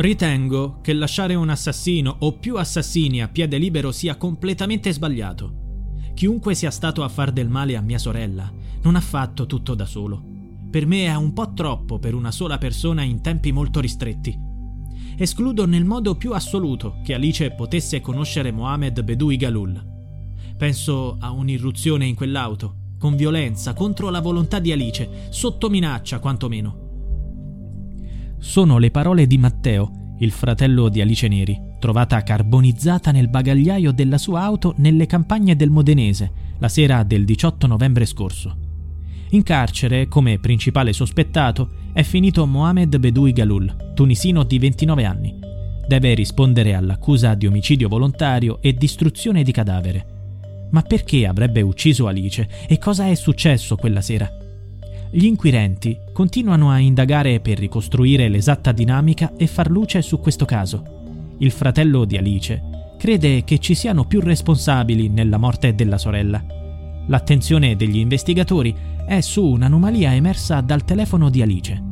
Ritengo 0.00 0.78
che 0.80 0.94
lasciare 0.94 1.34
un 1.34 1.50
assassino 1.50 2.16
o 2.20 2.32
più 2.38 2.56
assassini 2.56 3.20
a 3.20 3.28
piede 3.28 3.58
libero 3.58 3.92
sia 3.92 4.16
completamente 4.16 4.90
sbagliato. 4.94 5.52
Chiunque 6.14 6.54
sia 6.54 6.70
stato 6.70 7.02
a 7.02 7.08
far 7.10 7.32
del 7.32 7.50
male 7.50 7.76
a 7.76 7.82
mia 7.82 7.98
sorella 7.98 8.50
non 8.80 8.96
ha 8.96 9.00
fatto 9.00 9.44
tutto 9.44 9.74
da 9.74 9.84
solo. 9.84 10.24
Per 10.70 10.86
me 10.86 11.04
è 11.04 11.14
un 11.14 11.34
po' 11.34 11.52
troppo 11.52 11.98
per 11.98 12.14
una 12.14 12.30
sola 12.30 12.56
persona 12.56 13.02
in 13.02 13.20
tempi 13.20 13.52
molto 13.52 13.78
ristretti. 13.78 14.34
Escludo 15.18 15.66
nel 15.66 15.84
modo 15.84 16.14
più 16.14 16.32
assoluto 16.32 17.00
che 17.04 17.12
Alice 17.12 17.50
potesse 17.50 18.00
conoscere 18.00 18.52
Mohamed 18.52 19.02
Bedoui 19.02 19.36
Galul. 19.36 19.86
Penso 20.56 21.18
a 21.20 21.30
un'irruzione 21.30 22.06
in 22.06 22.14
quell'auto, 22.14 22.94
con 22.98 23.16
violenza, 23.16 23.74
contro 23.74 24.08
la 24.08 24.20
volontà 24.20 24.60
di 24.60 24.72
Alice, 24.72 25.26
sotto 25.28 25.68
minaccia 25.68 26.20
quantomeno. 26.20 26.88
Sono 28.40 28.78
le 28.78 28.90
parole 28.90 29.26
di 29.26 29.36
Matteo, 29.36 30.14
il 30.18 30.30
fratello 30.30 30.88
di 30.88 31.02
Alice 31.02 31.28
Neri, 31.28 31.60
trovata 31.78 32.22
carbonizzata 32.22 33.12
nel 33.12 33.28
bagagliaio 33.28 33.92
della 33.92 34.16
sua 34.16 34.40
auto 34.40 34.72
nelle 34.78 35.04
campagne 35.04 35.54
del 35.54 35.68
Modenese 35.68 36.32
la 36.58 36.68
sera 36.68 37.02
del 37.02 37.26
18 37.26 37.66
novembre 37.66 38.06
scorso. 38.06 38.56
In 39.30 39.42
carcere, 39.42 40.08
come 40.08 40.38
principale 40.38 40.94
sospettato, 40.94 41.68
è 41.92 42.02
finito 42.02 42.46
Mohamed 42.46 42.96
Bedoui 42.96 43.32
Galul, 43.32 43.92
tunisino 43.94 44.42
di 44.42 44.58
29 44.58 45.04
anni. 45.04 45.38
Deve 45.86 46.14
rispondere 46.14 46.74
all'accusa 46.74 47.34
di 47.34 47.46
omicidio 47.46 47.88
volontario 47.88 48.62
e 48.62 48.72
distruzione 48.72 49.42
di 49.42 49.52
cadavere. 49.52 50.06
Ma 50.70 50.80
perché 50.80 51.26
avrebbe 51.26 51.60
ucciso 51.60 52.06
Alice 52.06 52.48
e 52.66 52.78
cosa 52.78 53.06
è 53.06 53.14
successo 53.14 53.76
quella 53.76 54.00
sera? 54.00 54.28
Gli 55.12 55.24
inquirenti 55.24 55.98
continuano 56.12 56.70
a 56.70 56.78
indagare 56.78 57.40
per 57.40 57.58
ricostruire 57.58 58.28
l'esatta 58.28 58.70
dinamica 58.70 59.32
e 59.36 59.48
far 59.48 59.68
luce 59.68 60.02
su 60.02 60.20
questo 60.20 60.44
caso. 60.44 61.34
Il 61.38 61.50
fratello 61.50 62.04
di 62.04 62.16
Alice 62.16 62.62
crede 62.96 63.42
che 63.42 63.58
ci 63.58 63.74
siano 63.74 64.04
più 64.04 64.20
responsabili 64.20 65.08
nella 65.08 65.36
morte 65.36 65.74
della 65.74 65.98
sorella. 65.98 66.40
L'attenzione 67.08 67.74
degli 67.74 67.96
investigatori 67.96 68.72
è 69.04 69.20
su 69.20 69.44
un'anomalia 69.44 70.14
emersa 70.14 70.60
dal 70.60 70.84
telefono 70.84 71.28
di 71.28 71.42
Alice. 71.42 71.82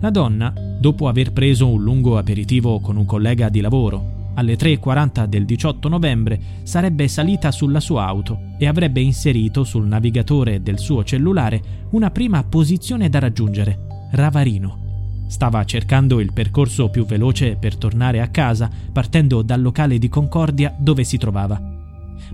La 0.00 0.08
donna, 0.08 0.50
dopo 0.80 1.06
aver 1.06 1.34
preso 1.34 1.68
un 1.68 1.82
lungo 1.82 2.16
aperitivo 2.16 2.80
con 2.80 2.96
un 2.96 3.04
collega 3.04 3.50
di 3.50 3.60
lavoro, 3.60 4.17
alle 4.38 4.56
3.40 4.56 5.26
del 5.26 5.44
18 5.44 5.88
novembre 5.88 6.40
sarebbe 6.62 7.08
salita 7.08 7.50
sulla 7.50 7.80
sua 7.80 8.06
auto 8.06 8.54
e 8.56 8.68
avrebbe 8.68 9.00
inserito 9.00 9.64
sul 9.64 9.86
navigatore 9.86 10.62
del 10.62 10.78
suo 10.78 11.02
cellulare 11.02 11.86
una 11.90 12.10
prima 12.10 12.44
posizione 12.44 13.08
da 13.08 13.18
raggiungere, 13.18 13.86
Ravarino. 14.12 14.86
Stava 15.26 15.64
cercando 15.64 16.20
il 16.20 16.32
percorso 16.32 16.88
più 16.88 17.04
veloce 17.04 17.56
per 17.56 17.76
tornare 17.76 18.20
a 18.20 18.28
casa 18.28 18.70
partendo 18.92 19.42
dal 19.42 19.60
locale 19.60 19.98
di 19.98 20.08
Concordia 20.08 20.74
dove 20.78 21.02
si 21.02 21.18
trovava. 21.18 21.60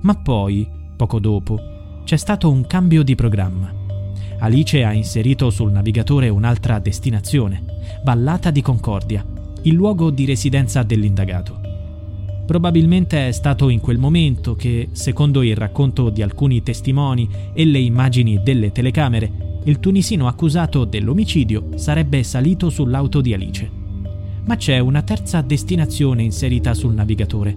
Ma 0.02 0.14
poi, 0.14 0.68
poco 0.96 1.18
dopo, 1.18 1.58
c'è 2.05 2.16
stato 2.16 2.50
un 2.50 2.66
cambio 2.66 3.02
di 3.02 3.14
programma. 3.14 3.72
Alice 4.41 4.84
ha 4.84 4.92
inserito 4.92 5.48
sul 5.48 5.72
navigatore 5.72 6.28
un'altra 6.28 6.78
destinazione, 6.78 7.64
Vallata 8.05 8.50
di 8.50 8.61
Concordia, 8.61 9.24
il 9.62 9.72
luogo 9.72 10.11
di 10.11 10.27
residenza 10.27 10.83
dell'indagato. 10.83 11.64
Probabilmente 12.47 13.28
è 13.28 13.33
stato 13.33 13.70
in 13.70 13.81
quel 13.81 13.97
momento 13.97 14.55
che, 14.55 14.89
secondo 14.92 15.42
il 15.42 15.56
racconto 15.56 16.11
di 16.11 16.20
alcuni 16.20 16.62
testimoni 16.62 17.27
e 17.55 17.64
le 17.64 17.78
immagini 17.78 18.42
delle 18.42 18.70
telecamere, 18.70 19.61
il 19.64 19.81
tunisino 19.81 20.28
accusato 20.28 20.84
dell'omicidio 20.84 21.70
sarebbe 21.77 22.23
salito 22.23 22.69
sull'auto 22.69 23.23
di 23.23 23.33
Alice. 23.33 23.70
Ma 24.45 24.56
c'è 24.56 24.78
una 24.78 25.01
terza 25.01 25.41
destinazione 25.41 26.23
inserita 26.23 26.75
sul 26.75 26.92
navigatore. 26.92 27.56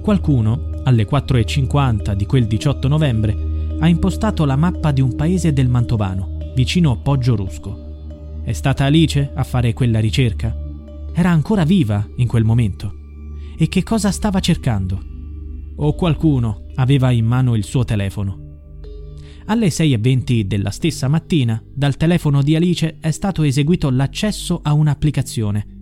Qualcuno, 0.00 0.70
alle 0.82 1.06
4.50 1.06 2.14
di 2.14 2.26
quel 2.26 2.48
18 2.48 2.88
novembre, 2.88 3.50
ha 3.78 3.86
impostato 3.86 4.44
la 4.44 4.56
mappa 4.56 4.90
di 4.90 5.00
un 5.00 5.14
paese 5.14 5.52
del 5.52 5.68
Mantovano, 5.68 6.52
vicino 6.56 6.98
Poggio 7.00 7.36
Rusco. 7.36 8.40
È 8.42 8.52
stata 8.52 8.86
Alice 8.86 9.30
a 9.32 9.44
fare 9.44 9.72
quella 9.72 10.00
ricerca? 10.00 10.52
Era 11.12 11.30
ancora 11.30 11.62
viva 11.62 12.04
in 12.16 12.26
quel 12.26 12.42
momento 12.42 12.96
e 13.62 13.68
che 13.68 13.84
cosa 13.84 14.10
stava 14.10 14.40
cercando. 14.40 15.00
O 15.76 15.94
qualcuno 15.94 16.66
aveva 16.74 17.12
in 17.12 17.24
mano 17.24 17.54
il 17.54 17.62
suo 17.62 17.84
telefono. 17.84 18.40
Alle 19.46 19.68
6.20 19.68 20.40
della 20.42 20.70
stessa 20.70 21.06
mattina, 21.06 21.62
dal 21.72 21.96
telefono 21.96 22.42
di 22.42 22.56
Alice 22.56 22.96
è 22.98 23.12
stato 23.12 23.44
eseguito 23.44 23.88
l'accesso 23.90 24.58
a 24.64 24.72
un'applicazione 24.72 25.81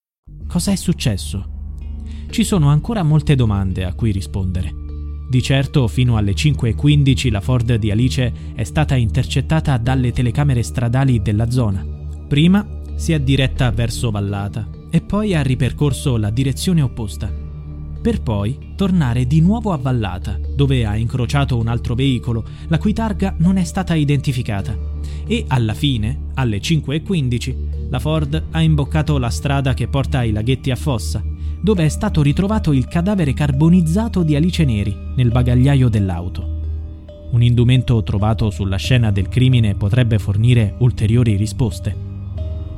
Cosa 0.51 0.73
è 0.73 0.75
successo? 0.75 1.45
Ci 2.29 2.43
sono 2.43 2.67
ancora 2.67 3.03
molte 3.03 3.35
domande 3.35 3.85
a 3.85 3.93
cui 3.93 4.11
rispondere. 4.11 4.73
Di 5.29 5.41
certo, 5.41 5.87
fino 5.87 6.17
alle 6.17 6.33
5.15 6.33 7.31
la 7.31 7.39
Ford 7.39 7.75
di 7.75 7.89
Alice 7.89 8.33
è 8.53 8.63
stata 8.65 8.95
intercettata 8.95 9.77
dalle 9.77 10.11
telecamere 10.11 10.61
stradali 10.61 11.21
della 11.21 11.49
zona. 11.49 11.85
Prima 12.27 12.67
si 12.95 13.13
è 13.13 13.21
diretta 13.21 13.71
verso 13.71 14.11
Vallata 14.11 14.67
e 14.89 14.99
poi 14.99 15.35
ha 15.35 15.41
ripercorso 15.41 16.17
la 16.17 16.29
direzione 16.31 16.81
opposta, 16.81 17.31
per 18.01 18.21
poi 18.21 18.73
tornare 18.75 19.27
di 19.27 19.41
nuovo 19.41 19.71
a 19.71 19.77
Vallata, 19.77 20.39
dove 20.55 20.85
ha 20.85 20.95
incrociato 20.95 21.57
un 21.57 21.67
altro 21.67 21.93
veicolo, 21.93 22.43
la 22.67 22.79
cui 22.79 22.93
targa 22.93 23.35
non 23.37 23.57
è 23.57 23.63
stata 23.63 23.93
identificata. 23.93 24.75
E 25.27 25.45
alla 25.47 25.75
fine, 25.75 26.29
alle 26.33 26.57
5.15, 26.57 27.89
la 27.89 27.99
Ford 27.99 28.43
ha 28.51 28.61
imboccato 28.61 29.17
la 29.17 29.29
strada 29.29 29.73
che 29.75 29.87
porta 29.87 30.19
ai 30.19 30.31
laghetti 30.31 30.71
a 30.71 30.75
Fossa, 30.75 31.23
dove 31.61 31.85
è 31.85 31.89
stato 31.89 32.23
ritrovato 32.23 32.71
il 32.71 32.87
cadavere 32.87 33.33
carbonizzato 33.33 34.23
di 34.23 34.35
Alice 34.35 34.65
Neri 34.65 34.97
nel 35.15 35.29
bagagliaio 35.29 35.89
dell'auto. 35.89 36.59
Un 37.31 37.43
indumento 37.43 38.01
trovato 38.03 38.49
sulla 38.49 38.77
scena 38.77 39.11
del 39.11 39.29
crimine 39.29 39.75
potrebbe 39.75 40.17
fornire 40.17 40.73
ulteriori 40.79 41.35
risposte. 41.35 41.95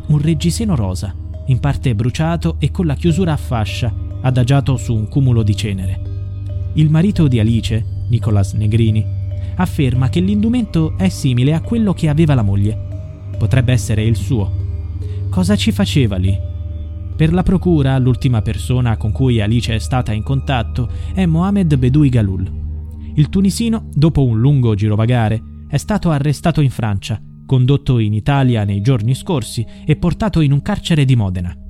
Un 0.07 0.22
reggiseno 0.22 0.75
rosa, 0.75 1.16
in 1.47 1.59
parte 1.59 1.95
bruciato 1.95 2.57
e 2.59 2.72
con 2.72 2.85
la 2.85 2.95
chiusura 2.95 3.34
a 3.34 3.38
fascia, 3.38 4.03
adagiato 4.23 4.75
su 4.75 4.94
un 4.94 5.07
cumulo 5.07 5.44
di 5.44 5.56
cenere. 5.56 6.01
Il 6.73 6.89
marito 6.89 7.28
di 7.28 7.39
Alice, 7.39 7.85
Nicolas 8.09 8.53
Negrini, 8.53 9.06
afferma 9.56 10.09
che 10.09 10.19
l'indumento 10.19 10.97
è 10.97 11.07
simile 11.07 11.53
a 11.53 11.61
quello 11.61 11.94
che 11.94 12.09
aveva 12.09 12.34
la 12.34 12.41
moglie. 12.41 13.31
Potrebbe 13.38 13.72
essere 13.72 14.03
il 14.03 14.16
suo 14.16 14.63
Cosa 15.34 15.56
ci 15.56 15.72
faceva 15.72 16.17
lì? 16.17 16.39
Per 17.16 17.34
la 17.34 17.41
procura, 17.41 17.97
l'ultima 17.97 18.44
persona 18.44 18.97
con 18.97 19.11
cui 19.11 19.41
Alice 19.41 19.73
è 19.73 19.79
stata 19.79 20.11
in 20.11 20.22
contatto 20.22 20.88
è 21.11 21.25
Mohamed 21.25 21.75
Bedoui 21.75 22.09
Galul. 22.09 22.51
Il 23.16 23.29
tunisino, 23.29 23.90
dopo 23.94 24.23
un 24.23 24.40
lungo 24.40 24.75
girovagare, 24.75 25.41
è 25.67 25.78
stato 25.78 26.11
arrestato 26.11 26.61
in 26.61 26.69
Francia, 26.69 27.19
condotto 27.47 27.97
in 27.97 28.13
Italia 28.13 28.63
nei 28.63 28.81
giorni 28.81 29.16
scorsi 29.16 29.66
e 29.84 29.95
portato 29.95 30.40
in 30.40 30.51
un 30.51 30.61
carcere 30.61 31.03
di 31.03 31.16
Modena. 31.16 31.62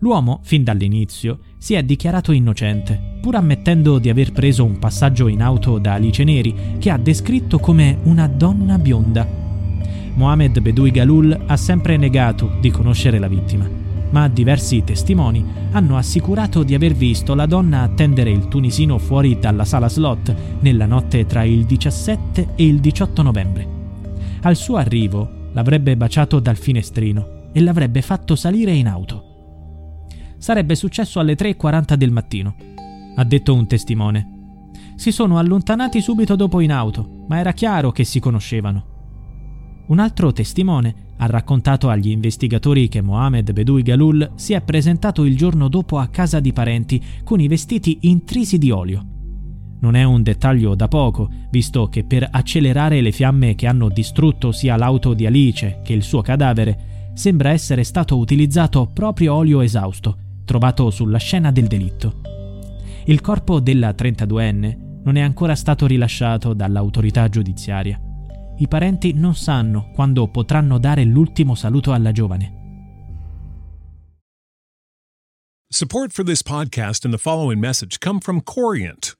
L'uomo, 0.00 0.40
fin 0.42 0.64
dall'inizio, 0.64 1.38
si 1.56 1.74
è 1.74 1.82
dichiarato 1.82 2.32
innocente, 2.32 3.18
pur 3.20 3.36
ammettendo 3.36 3.98
di 3.98 4.10
aver 4.10 4.32
preso 4.32 4.64
un 4.64 4.78
passaggio 4.78 5.28
in 5.28 5.42
auto 5.42 5.78
da 5.78 5.94
Alice 5.94 6.24
Neri, 6.24 6.76
che 6.78 6.90
ha 6.90 6.98
descritto 6.98 7.58
come 7.58 7.98
una 8.02 8.26
donna 8.26 8.78
bionda 8.78 9.40
Mohamed 10.14 10.60
Bedoui 10.60 10.90
Galul 10.90 11.44
ha 11.46 11.56
sempre 11.56 11.96
negato 11.96 12.56
di 12.60 12.70
conoscere 12.70 13.18
la 13.18 13.28
vittima, 13.28 13.68
ma 14.10 14.28
diversi 14.28 14.82
testimoni 14.84 15.44
hanno 15.70 15.96
assicurato 15.96 16.62
di 16.62 16.74
aver 16.74 16.92
visto 16.92 17.34
la 17.34 17.46
donna 17.46 17.82
attendere 17.82 18.30
il 18.30 18.48
tunisino 18.48 18.98
fuori 18.98 19.38
dalla 19.38 19.64
sala 19.64 19.88
slot 19.88 20.34
nella 20.60 20.86
notte 20.86 21.26
tra 21.26 21.44
il 21.44 21.64
17 21.64 22.48
e 22.54 22.66
il 22.66 22.80
18 22.80 23.22
novembre. 23.22 23.66
Al 24.42 24.56
suo 24.56 24.76
arrivo 24.76 25.48
l'avrebbe 25.52 25.96
baciato 25.96 26.40
dal 26.40 26.56
finestrino 26.56 27.48
e 27.52 27.60
l'avrebbe 27.60 28.02
fatto 28.02 28.36
salire 28.36 28.72
in 28.72 28.88
auto. 28.88 29.29
Sarebbe 30.40 30.74
successo 30.74 31.20
alle 31.20 31.36
3.40 31.36 31.94
del 31.96 32.10
mattino, 32.10 32.54
ha 33.14 33.24
detto 33.24 33.52
un 33.52 33.66
testimone. 33.66 34.70
Si 34.96 35.12
sono 35.12 35.36
allontanati 35.36 36.00
subito 36.00 36.34
dopo 36.34 36.60
in 36.60 36.72
auto, 36.72 37.24
ma 37.28 37.38
era 37.38 37.52
chiaro 37.52 37.92
che 37.92 38.04
si 38.04 38.20
conoscevano. 38.20 39.84
Un 39.88 39.98
altro 39.98 40.32
testimone 40.32 41.08
ha 41.18 41.26
raccontato 41.26 41.90
agli 41.90 42.08
investigatori 42.08 42.88
che 42.88 43.02
Mohamed 43.02 43.52
Bedoui 43.52 43.82
Galul 43.82 44.32
si 44.36 44.54
è 44.54 44.62
presentato 44.62 45.24
il 45.24 45.36
giorno 45.36 45.68
dopo 45.68 45.98
a 45.98 46.08
casa 46.08 46.40
di 46.40 46.54
parenti 46.54 47.04
con 47.22 47.38
i 47.38 47.46
vestiti 47.46 47.98
intrisi 48.02 48.56
di 48.56 48.70
olio. 48.70 49.04
Non 49.80 49.94
è 49.94 50.04
un 50.04 50.22
dettaglio 50.22 50.74
da 50.74 50.88
poco, 50.88 51.28
visto 51.50 51.88
che 51.88 52.04
per 52.04 52.26
accelerare 52.30 53.02
le 53.02 53.12
fiamme 53.12 53.54
che 53.54 53.66
hanno 53.66 53.90
distrutto 53.90 54.52
sia 54.52 54.76
l'auto 54.76 55.12
di 55.12 55.26
Alice 55.26 55.80
che 55.84 55.92
il 55.92 56.02
suo 56.02 56.22
cadavere, 56.22 57.12
sembra 57.12 57.50
essere 57.50 57.84
stato 57.84 58.16
utilizzato 58.16 58.86
proprio 58.90 59.34
olio 59.34 59.60
esausto, 59.60 60.16
trovato 60.50 60.90
sulla 60.90 61.18
scena 61.18 61.52
del 61.52 61.68
delitto. 61.68 62.22
Il 63.04 63.20
corpo 63.20 63.60
della 63.60 63.90
32enne 63.90 65.02
non 65.04 65.14
è 65.14 65.20
ancora 65.20 65.54
stato 65.54 65.86
rilasciato 65.86 66.54
dall'autorità 66.54 67.28
giudiziaria. 67.28 68.00
I 68.56 68.66
parenti 68.66 69.12
non 69.12 69.36
sanno 69.36 69.92
quando 69.94 70.26
potranno 70.26 70.78
dare 70.78 71.04
l'ultimo 71.04 71.54
saluto 71.54 71.92
alla 71.92 72.10
giovane. 72.10 72.58
Support 75.68 76.10
for 76.10 76.24
this 76.24 76.42
podcast 76.42 77.04
and 77.04 77.14
the 77.14 77.20
following 77.20 77.60
message 77.60 77.98
come 78.00 78.18
from 78.18 78.42
Corient. 78.42 79.19